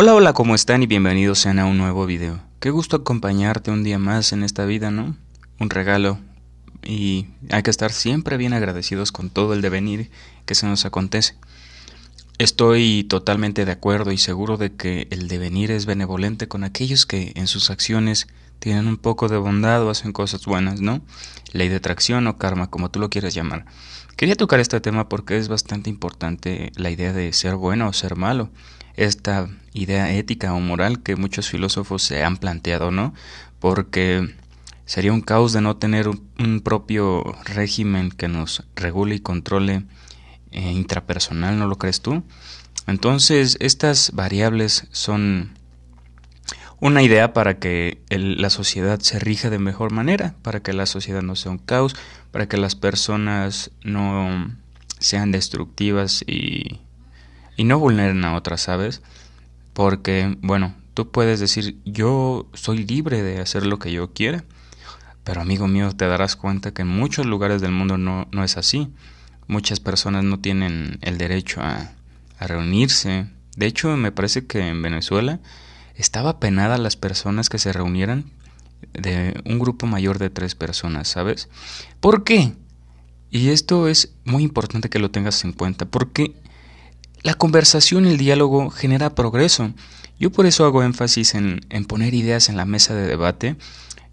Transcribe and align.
Hola, 0.00 0.14
hola, 0.14 0.32
¿cómo 0.32 0.54
están? 0.54 0.84
Y 0.84 0.86
bienvenidos 0.86 1.40
sean 1.40 1.58
a 1.58 1.66
un 1.66 1.76
nuevo 1.76 2.06
video. 2.06 2.38
Qué 2.60 2.70
gusto 2.70 2.94
acompañarte 2.94 3.72
un 3.72 3.82
día 3.82 3.98
más 3.98 4.32
en 4.32 4.44
esta 4.44 4.64
vida, 4.64 4.92
¿no? 4.92 5.16
Un 5.58 5.70
regalo. 5.70 6.20
Y 6.84 7.26
hay 7.50 7.64
que 7.64 7.70
estar 7.70 7.90
siempre 7.90 8.36
bien 8.36 8.52
agradecidos 8.52 9.10
con 9.10 9.28
todo 9.28 9.54
el 9.54 9.60
devenir 9.60 10.08
que 10.46 10.54
se 10.54 10.68
nos 10.68 10.84
acontece. 10.84 11.34
Estoy 12.38 13.06
totalmente 13.08 13.64
de 13.64 13.72
acuerdo 13.72 14.12
y 14.12 14.18
seguro 14.18 14.56
de 14.56 14.72
que 14.72 15.08
el 15.10 15.26
devenir 15.26 15.72
es 15.72 15.84
benevolente 15.84 16.46
con 16.46 16.62
aquellos 16.62 17.04
que 17.04 17.32
en 17.34 17.48
sus 17.48 17.68
acciones 17.68 18.28
tienen 18.60 18.86
un 18.86 18.98
poco 18.98 19.28
de 19.28 19.38
bondad 19.38 19.82
o 19.82 19.90
hacen 19.90 20.12
cosas 20.12 20.46
buenas, 20.46 20.80
¿no? 20.80 21.02
Ley 21.52 21.68
de 21.68 21.74
atracción 21.74 22.28
o 22.28 22.38
karma, 22.38 22.70
como 22.70 22.92
tú 22.92 23.00
lo 23.00 23.10
quieras 23.10 23.34
llamar. 23.34 23.66
Quería 24.14 24.36
tocar 24.36 24.60
este 24.60 24.80
tema 24.80 25.08
porque 25.08 25.38
es 25.38 25.48
bastante 25.48 25.90
importante 25.90 26.70
la 26.76 26.90
idea 26.90 27.12
de 27.12 27.32
ser 27.32 27.56
bueno 27.56 27.88
o 27.88 27.92
ser 27.92 28.14
malo 28.14 28.52
esta 28.98 29.48
idea 29.72 30.12
ética 30.12 30.52
o 30.52 30.60
moral 30.60 31.02
que 31.02 31.16
muchos 31.16 31.48
filósofos 31.48 32.02
se 32.02 32.24
han 32.24 32.36
planteado, 32.36 32.90
¿no? 32.90 33.14
Porque 33.60 34.34
sería 34.84 35.12
un 35.12 35.20
caos 35.20 35.52
de 35.52 35.60
no 35.60 35.76
tener 35.76 36.08
un, 36.08 36.60
propio 36.60 37.22
régimen 37.44 38.10
que 38.10 38.28
nos 38.28 38.64
regule 38.74 39.14
y 39.14 39.20
controle 39.20 39.84
eh, 40.50 40.72
intrapersonal, 40.72 41.58
¿no 41.58 41.68
lo 41.68 41.76
crees 41.76 42.00
tú? 42.00 42.24
Entonces, 42.86 43.56
estas 43.60 44.10
variables 44.14 44.88
son 44.90 45.56
una 46.80 47.02
idea 47.02 47.32
para 47.32 47.58
que 47.58 48.02
la 48.10 48.50
sociedad 48.50 48.98
se 49.00 49.18
rija 49.18 49.50
de 49.50 49.58
mejor 49.58 49.92
manera, 49.92 50.34
para 50.42 50.60
que 50.60 50.72
la 50.72 50.86
sociedad 50.86 51.22
no 51.22 51.36
sea 51.36 51.52
un 51.52 51.58
caos, 51.58 51.94
para 52.32 52.48
que 52.48 52.56
las 52.56 52.74
personas 52.74 53.70
no 53.84 54.56
sean 54.98 55.30
destructivas 55.30 56.24
y 56.26 56.80
y 57.58 57.64
no 57.64 57.78
vulneren 57.78 58.24
a 58.24 58.36
otras, 58.36 58.62
¿sabes? 58.62 59.02
Porque, 59.74 60.38
bueno, 60.40 60.74
tú 60.94 61.10
puedes 61.10 61.40
decir, 61.40 61.76
yo 61.84 62.48
soy 62.54 62.86
libre 62.86 63.22
de 63.22 63.40
hacer 63.40 63.66
lo 63.66 63.80
que 63.80 63.92
yo 63.92 64.12
quiera, 64.12 64.44
pero 65.24 65.40
amigo 65.40 65.66
mío, 65.66 65.90
te 65.94 66.06
darás 66.06 66.36
cuenta 66.36 66.72
que 66.72 66.82
en 66.82 66.88
muchos 66.88 67.26
lugares 67.26 67.60
del 67.60 67.72
mundo 67.72 67.98
no, 67.98 68.28
no 68.30 68.44
es 68.44 68.56
así. 68.56 68.88
Muchas 69.48 69.80
personas 69.80 70.22
no 70.22 70.38
tienen 70.38 70.98
el 71.02 71.18
derecho 71.18 71.60
a, 71.60 71.90
a 72.38 72.46
reunirse. 72.46 73.26
De 73.56 73.66
hecho, 73.66 73.96
me 73.96 74.12
parece 74.12 74.46
que 74.46 74.68
en 74.68 74.80
Venezuela 74.80 75.40
estaba 75.96 76.38
penada 76.38 76.78
las 76.78 76.94
personas 76.94 77.48
que 77.48 77.58
se 77.58 77.72
reunieran 77.72 78.30
de 78.92 79.42
un 79.44 79.58
grupo 79.58 79.86
mayor 79.86 80.18
de 80.18 80.30
tres 80.30 80.54
personas, 80.54 81.08
¿sabes? 81.08 81.48
¿Por 81.98 82.22
qué? 82.22 82.54
Y 83.30 83.48
esto 83.48 83.88
es 83.88 84.14
muy 84.24 84.44
importante 84.44 84.88
que 84.88 85.00
lo 85.00 85.10
tengas 85.10 85.42
en 85.44 85.52
cuenta, 85.52 85.86
porque 85.86 86.36
la 87.22 87.34
conversación 87.34 88.06
y 88.06 88.10
el 88.10 88.18
diálogo 88.18 88.70
genera 88.70 89.14
progreso. 89.14 89.72
Yo 90.18 90.30
por 90.30 90.46
eso 90.46 90.64
hago 90.64 90.82
énfasis 90.82 91.34
en, 91.34 91.60
en, 91.70 91.84
poner 91.84 92.14
ideas 92.14 92.48
en 92.48 92.56
la 92.56 92.64
mesa 92.64 92.94
de 92.94 93.06
debate, 93.06 93.56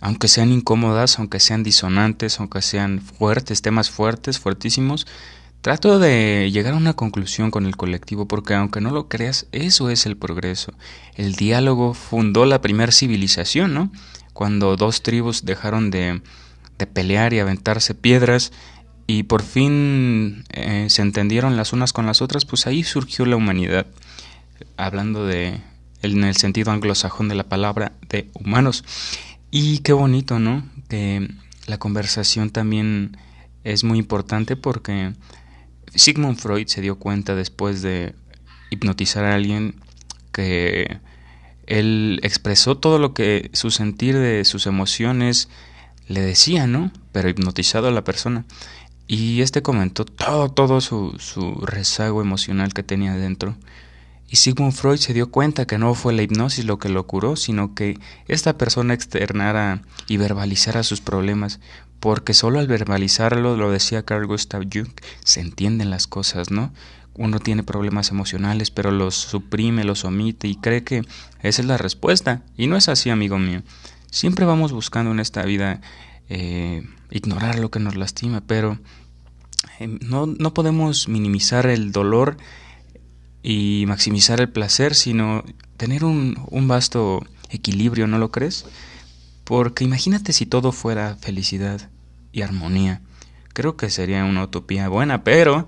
aunque 0.00 0.28
sean 0.28 0.52
incómodas, 0.52 1.18
aunque 1.18 1.40
sean 1.40 1.62
disonantes, 1.62 2.38
aunque 2.38 2.62
sean 2.62 3.00
fuertes, 3.00 3.62
temas 3.62 3.90
fuertes, 3.90 4.38
fuertísimos. 4.38 5.06
Trato 5.60 5.98
de 5.98 6.50
llegar 6.52 6.74
a 6.74 6.76
una 6.76 6.94
conclusión 6.94 7.50
con 7.50 7.66
el 7.66 7.76
colectivo 7.76 8.28
porque 8.28 8.54
aunque 8.54 8.80
no 8.80 8.92
lo 8.92 9.08
creas, 9.08 9.46
eso 9.50 9.90
es 9.90 10.06
el 10.06 10.16
progreso. 10.16 10.72
El 11.16 11.34
diálogo 11.34 11.94
fundó 11.94 12.46
la 12.46 12.60
primera 12.60 12.92
civilización, 12.92 13.74
¿no? 13.74 13.90
Cuando 14.32 14.76
dos 14.76 15.02
tribus 15.02 15.44
dejaron 15.44 15.90
de, 15.90 16.22
de 16.78 16.86
pelear 16.86 17.32
y 17.32 17.40
aventarse 17.40 17.94
piedras 17.96 18.52
y 19.10 19.22
por 19.22 19.42
fin 19.42 20.44
eh, 20.50 20.86
se 20.90 21.00
entendieron 21.00 21.56
las 21.56 21.72
unas 21.72 21.94
con 21.94 22.04
las 22.04 22.20
otras, 22.20 22.44
pues 22.44 22.66
ahí 22.66 22.84
surgió 22.84 23.24
la 23.24 23.36
humanidad, 23.36 23.86
hablando 24.76 25.24
de 25.24 25.58
en 26.02 26.24
el 26.24 26.36
sentido 26.36 26.72
anglosajón 26.72 27.30
de 27.30 27.34
la 27.34 27.48
palabra 27.48 27.92
de 28.10 28.28
humanos. 28.34 28.84
Y 29.50 29.78
qué 29.78 29.94
bonito, 29.94 30.38
¿no? 30.38 30.62
Que 30.90 31.26
la 31.66 31.78
conversación 31.78 32.50
también 32.50 33.16
es 33.64 33.82
muy 33.82 33.98
importante 33.98 34.56
porque 34.56 35.14
Sigmund 35.94 36.38
Freud 36.38 36.66
se 36.66 36.82
dio 36.82 36.98
cuenta 36.98 37.34
después 37.34 37.80
de 37.80 38.14
hipnotizar 38.68 39.24
a 39.24 39.34
alguien 39.34 39.76
que 40.32 40.98
él 41.66 42.20
expresó 42.22 42.76
todo 42.76 42.98
lo 42.98 43.14
que 43.14 43.48
su 43.54 43.70
sentir 43.70 44.18
de 44.18 44.44
sus 44.44 44.66
emociones 44.66 45.48
le 46.08 46.20
decía, 46.20 46.66
¿no? 46.66 46.92
Pero 47.12 47.30
hipnotizado 47.30 47.88
a 47.88 47.92
la 47.92 48.04
persona. 48.04 48.44
Y 49.08 49.40
este 49.40 49.62
comentó 49.62 50.04
todo, 50.04 50.50
todo 50.50 50.82
su, 50.82 51.16
su 51.18 51.54
rezago 51.64 52.20
emocional 52.20 52.74
que 52.74 52.82
tenía 52.82 53.14
dentro. 53.14 53.56
Y 54.30 54.36
Sigmund 54.36 54.74
Freud 54.74 54.98
se 54.98 55.14
dio 55.14 55.30
cuenta 55.30 55.66
que 55.66 55.78
no 55.78 55.94
fue 55.94 56.12
la 56.12 56.22
hipnosis 56.22 56.66
lo 56.66 56.78
que 56.78 56.90
lo 56.90 57.06
curó, 57.06 57.34
sino 57.34 57.74
que 57.74 57.98
esta 58.26 58.58
persona 58.58 58.92
externara 58.92 59.80
y 60.06 60.18
verbalizara 60.18 60.82
sus 60.82 61.00
problemas, 61.00 61.60
porque 61.98 62.34
solo 62.34 62.58
al 62.58 62.66
verbalizarlo, 62.66 63.56
lo 63.56 63.70
decía 63.70 64.04
Carl 64.04 64.26
Gustav 64.26 64.64
Jung, 64.70 64.90
se 65.24 65.40
entienden 65.40 65.88
las 65.88 66.06
cosas, 66.06 66.50
¿no? 66.50 66.70
Uno 67.14 67.40
tiene 67.40 67.62
problemas 67.62 68.10
emocionales, 68.10 68.70
pero 68.70 68.90
los 68.90 69.14
suprime, 69.14 69.82
los 69.84 70.04
omite 70.04 70.46
y 70.46 70.56
cree 70.56 70.84
que 70.84 71.02
esa 71.42 71.62
es 71.62 71.66
la 71.66 71.78
respuesta. 71.78 72.42
Y 72.56 72.66
no 72.66 72.76
es 72.76 72.88
así, 72.88 73.08
amigo 73.08 73.38
mío. 73.38 73.62
Siempre 74.10 74.44
vamos 74.44 74.72
buscando 74.72 75.10
en 75.10 75.20
esta 75.20 75.42
vida 75.42 75.80
eh, 76.28 76.86
ignorar 77.10 77.58
lo 77.58 77.70
que 77.70 77.80
nos 77.80 77.96
lastima, 77.96 78.40
pero 78.40 78.78
eh, 79.78 79.98
no, 80.00 80.26
no 80.26 80.54
podemos 80.54 81.08
minimizar 81.08 81.66
el 81.66 81.92
dolor 81.92 82.36
y 83.42 83.84
maximizar 83.86 84.40
el 84.40 84.48
placer, 84.48 84.94
sino 84.94 85.44
tener 85.76 86.04
un, 86.04 86.38
un 86.50 86.68
vasto 86.68 87.24
equilibrio, 87.50 88.06
¿no 88.06 88.18
lo 88.18 88.30
crees? 88.30 88.66
Porque 89.44 89.84
imagínate 89.84 90.32
si 90.32 90.46
todo 90.46 90.72
fuera 90.72 91.16
felicidad 91.16 91.90
y 92.32 92.42
armonía. 92.42 93.00
Creo 93.54 93.76
que 93.76 93.90
sería 93.90 94.24
una 94.24 94.44
utopía 94.44 94.88
buena, 94.88 95.24
pero 95.24 95.66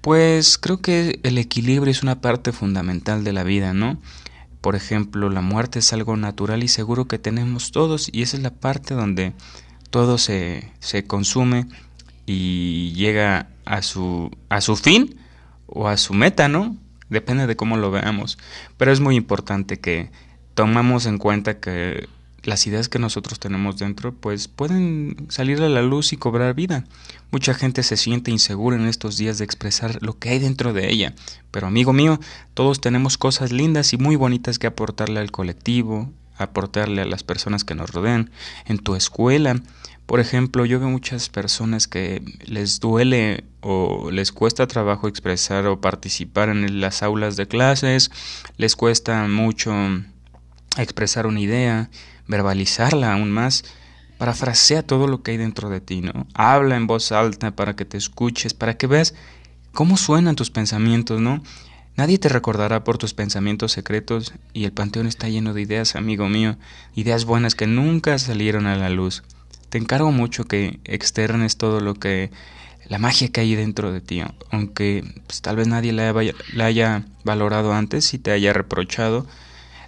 pues 0.00 0.58
creo 0.58 0.80
que 0.80 1.20
el 1.22 1.38
equilibrio 1.38 1.90
es 1.90 2.02
una 2.02 2.20
parte 2.20 2.52
fundamental 2.52 3.22
de 3.22 3.32
la 3.32 3.44
vida, 3.44 3.72
¿no? 3.72 3.98
Por 4.60 4.74
ejemplo, 4.76 5.30
la 5.30 5.42
muerte 5.42 5.80
es 5.80 5.92
algo 5.92 6.16
natural 6.16 6.62
y 6.62 6.68
seguro 6.68 7.06
que 7.06 7.18
tenemos 7.18 7.72
todos 7.72 8.08
y 8.12 8.22
esa 8.22 8.36
es 8.36 8.42
la 8.42 8.54
parte 8.54 8.94
donde 8.94 9.32
todo 9.92 10.16
se, 10.16 10.72
se 10.80 11.04
consume 11.04 11.66
y 12.24 12.92
llega 12.94 13.50
a 13.66 13.82
su, 13.82 14.30
a 14.48 14.62
su 14.62 14.74
fin 14.74 15.16
o 15.66 15.86
a 15.86 15.98
su 15.98 16.14
meta, 16.14 16.48
¿no? 16.48 16.76
Depende 17.10 17.46
de 17.46 17.56
cómo 17.56 17.76
lo 17.76 17.90
veamos. 17.90 18.38
Pero 18.78 18.90
es 18.90 19.00
muy 19.00 19.16
importante 19.16 19.80
que 19.80 20.10
tomamos 20.54 21.04
en 21.04 21.18
cuenta 21.18 21.60
que 21.60 22.08
las 22.42 22.66
ideas 22.66 22.88
que 22.88 22.98
nosotros 22.98 23.38
tenemos 23.38 23.78
dentro 23.78 24.14
pues 24.14 24.48
pueden 24.48 25.26
salir 25.28 25.60
a 25.62 25.68
la 25.68 25.82
luz 25.82 26.14
y 26.14 26.16
cobrar 26.16 26.54
vida. 26.54 26.84
Mucha 27.30 27.52
gente 27.52 27.82
se 27.82 27.98
siente 27.98 28.30
insegura 28.30 28.76
en 28.76 28.86
estos 28.86 29.18
días 29.18 29.36
de 29.36 29.44
expresar 29.44 29.98
lo 30.00 30.18
que 30.18 30.30
hay 30.30 30.38
dentro 30.38 30.72
de 30.72 30.90
ella, 30.90 31.14
pero 31.50 31.66
amigo 31.66 31.92
mío, 31.92 32.18
todos 32.54 32.80
tenemos 32.80 33.18
cosas 33.18 33.52
lindas 33.52 33.92
y 33.92 33.98
muy 33.98 34.16
bonitas 34.16 34.58
que 34.58 34.66
aportarle 34.66 35.20
al 35.20 35.30
colectivo, 35.30 36.10
aportarle 36.42 37.02
a 37.02 37.06
las 37.06 37.22
personas 37.22 37.64
que 37.64 37.74
nos 37.74 37.90
rodean, 37.90 38.30
en 38.66 38.78
tu 38.78 38.94
escuela. 38.94 39.60
Por 40.06 40.20
ejemplo, 40.20 40.64
yo 40.64 40.78
veo 40.80 40.90
muchas 40.90 41.28
personas 41.28 41.86
que 41.86 42.22
les 42.44 42.80
duele 42.80 43.44
o 43.60 44.10
les 44.10 44.32
cuesta 44.32 44.66
trabajo 44.66 45.08
expresar 45.08 45.66
o 45.66 45.80
participar 45.80 46.48
en 46.48 46.80
las 46.80 47.02
aulas 47.02 47.36
de 47.36 47.46
clases, 47.46 48.10
les 48.56 48.76
cuesta 48.76 49.26
mucho 49.28 49.72
expresar 50.76 51.26
una 51.26 51.40
idea, 51.40 51.90
verbalizarla 52.26 53.12
aún 53.12 53.30
más. 53.30 53.64
Parafrasea 54.18 54.82
todo 54.84 55.08
lo 55.08 55.22
que 55.22 55.32
hay 55.32 55.36
dentro 55.36 55.68
de 55.68 55.80
ti, 55.80 56.00
¿no? 56.00 56.26
Habla 56.34 56.76
en 56.76 56.86
voz 56.86 57.10
alta 57.10 57.50
para 57.50 57.74
que 57.74 57.84
te 57.84 57.96
escuches, 57.96 58.54
para 58.54 58.76
que 58.76 58.86
veas 58.86 59.14
cómo 59.72 59.96
suenan 59.96 60.36
tus 60.36 60.50
pensamientos, 60.50 61.20
¿no? 61.20 61.42
Nadie 61.96 62.18
te 62.18 62.30
recordará 62.30 62.84
por 62.84 62.96
tus 62.96 63.12
pensamientos 63.12 63.72
secretos 63.72 64.32
y 64.54 64.64
el 64.64 64.72
panteón 64.72 65.06
está 65.06 65.28
lleno 65.28 65.52
de 65.52 65.62
ideas, 65.62 65.94
amigo 65.94 66.28
mío, 66.28 66.56
ideas 66.94 67.26
buenas 67.26 67.54
que 67.54 67.66
nunca 67.66 68.18
salieron 68.18 68.66
a 68.66 68.76
la 68.76 68.88
luz. 68.88 69.22
Te 69.68 69.78
encargo 69.78 70.10
mucho 70.10 70.44
que 70.44 70.80
externes 70.84 71.58
todo 71.58 71.80
lo 71.80 71.94
que 71.94 72.30
la 72.88 72.98
magia 72.98 73.28
que 73.28 73.42
hay 73.42 73.54
dentro 73.54 73.92
de 73.92 74.00
ti, 74.00 74.22
aunque 74.50 75.04
pues, 75.26 75.42
tal 75.42 75.56
vez 75.56 75.68
nadie 75.68 75.92
la 75.92 76.10
haya, 76.10 76.34
la 76.54 76.64
haya 76.66 77.04
valorado 77.24 77.72
antes 77.72 78.12
y 78.14 78.18
te 78.18 78.32
haya 78.32 78.52
reprochado, 78.52 79.26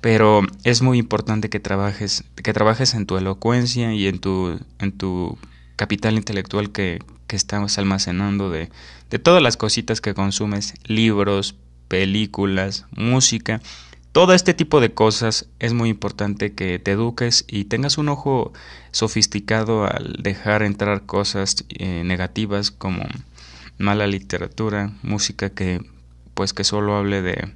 pero 0.00 0.42
es 0.64 0.82
muy 0.82 0.98
importante 0.98 1.48
que 1.48 1.60
trabajes 1.60 2.24
que 2.36 2.52
trabajes 2.52 2.94
en 2.94 3.06
tu 3.06 3.16
elocuencia 3.16 3.92
y 3.92 4.06
en 4.06 4.18
tu 4.18 4.60
en 4.78 4.92
tu 4.92 5.38
capital 5.76 6.14
intelectual 6.14 6.70
que, 6.70 7.00
que 7.26 7.36
estamos 7.36 7.76
almacenando 7.78 8.50
de, 8.50 8.70
de 9.10 9.18
todas 9.18 9.42
las 9.42 9.56
cositas 9.56 10.00
que 10.00 10.14
consumes, 10.14 10.74
libros, 10.84 11.56
películas, 11.88 12.86
música, 12.90 13.60
todo 14.12 14.32
este 14.32 14.54
tipo 14.54 14.80
de 14.80 14.94
cosas 14.94 15.46
es 15.58 15.74
muy 15.74 15.90
importante 15.90 16.54
que 16.54 16.78
te 16.78 16.92
eduques 16.92 17.44
y 17.48 17.64
tengas 17.64 17.98
un 17.98 18.08
ojo 18.08 18.54
sofisticado 18.90 19.84
al 19.84 20.16
dejar 20.22 20.62
entrar 20.62 21.02
cosas 21.02 21.66
eh, 21.68 22.02
negativas 22.02 22.70
como 22.70 23.04
mala 23.76 24.06
literatura, 24.06 24.92
música 25.02 25.50
que 25.50 25.84
pues 26.32 26.54
que 26.54 26.64
solo 26.64 26.96
hable 26.96 27.20
de 27.20 27.52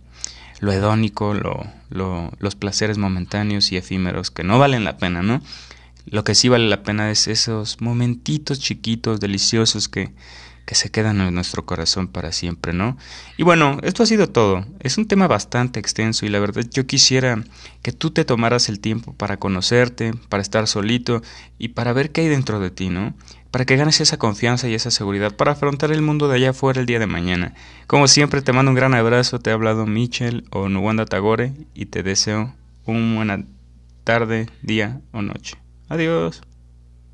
lo 0.61 0.71
hedónico, 0.71 1.33
lo, 1.33 1.67
lo, 1.89 2.31
los 2.39 2.57
placeres 2.57 2.99
momentáneos 2.99 3.73
y 3.73 3.79
efímeros 3.79 4.31
que 4.31 4.45
no 4.45 4.59
valen 4.59 4.85
la 4.85 4.99
pena, 4.99 5.23
¿no? 5.23 5.41
Lo 6.05 6.25
que 6.25 6.35
sí 6.35 6.51
vale 6.51 6.69
la 6.69 6.83
pena 6.83 7.11
es 7.11 7.27
esos 7.27 7.81
momentitos 7.81 8.61
chiquitos, 8.61 9.21
deliciosos 9.21 9.89
que, 9.89 10.13
que 10.71 10.77
se 10.77 10.89
quedan 10.89 11.21
en 11.21 11.35
nuestro 11.35 11.67
corazón 11.67 12.07
para 12.07 12.31
siempre, 12.31 12.73
¿no? 12.73 12.97
Y 13.37 13.43
bueno, 13.43 13.79
esto 13.83 14.05
ha 14.05 14.07
sido 14.07 14.29
todo. 14.29 14.65
Es 14.79 14.99
un 14.99 15.09
tema 15.09 15.27
bastante 15.27 15.81
extenso 15.81 16.27
y 16.27 16.29
la 16.29 16.39
verdad 16.39 16.65
yo 16.71 16.87
quisiera 16.87 17.43
que 17.83 17.91
tú 17.91 18.13
te 18.13 18.25
tomaras 18.25 18.69
el 18.69 18.79
tiempo 18.79 19.13
para 19.13 19.37
conocerte, 19.37 20.15
para 20.29 20.45
estar 20.45 20.69
solito 20.69 21.23
y 21.59 21.71
para 21.71 21.93
ver 21.93 22.13
qué 22.13 22.21
hay 22.21 22.29
dentro 22.29 22.61
de 22.61 22.71
ti, 22.71 22.89
¿no? 22.89 23.15
Para 23.51 23.65
que 23.65 23.75
ganes 23.75 24.01
esa 24.01 24.17
confianza 24.17 24.69
y 24.69 24.75
esa 24.75 24.93
seguridad 24.93 25.35
para 25.35 25.51
afrontar 25.51 25.91
el 25.91 26.03
mundo 26.03 26.29
de 26.29 26.37
allá 26.37 26.51
afuera 26.51 26.79
el 26.79 26.87
día 26.87 27.01
de 27.01 27.09
mañana. 27.09 27.53
Como 27.89 28.07
siempre 28.07 28.41
te 28.41 28.53
mando 28.53 28.71
un 28.71 28.77
gran 28.77 28.95
abrazo, 28.95 29.41
te 29.41 29.51
ha 29.51 29.55
hablado 29.55 29.87
Michel 29.87 30.45
o 30.53 30.69
Nuwanda 30.69 31.05
Tagore 31.05 31.53
y 31.75 31.87
te 31.87 32.05
deseo 32.05 32.55
una 32.85 33.17
buena 33.17 33.45
tarde, 34.05 34.47
día 34.63 35.01
o 35.11 35.21
noche. 35.21 35.57
Adiós. 35.89 36.43